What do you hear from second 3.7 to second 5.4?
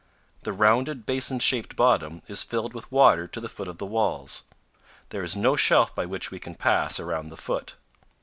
the walls. There is